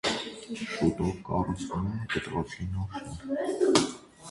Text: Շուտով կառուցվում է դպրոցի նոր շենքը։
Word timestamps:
Շուտով 0.61 1.11
կառուցվում 1.27 1.85
է 1.91 2.01
դպրոցի 2.15 2.67
նոր 2.73 2.99
շենքը։ 3.13 3.87